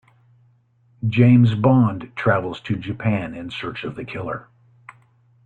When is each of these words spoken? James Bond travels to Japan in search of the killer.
James 1.05 1.53
Bond 1.53 2.11
travels 2.15 2.59
to 2.61 2.75
Japan 2.75 3.35
in 3.35 3.51
search 3.51 3.83
of 3.83 3.95
the 3.95 4.03
killer. 4.03 4.47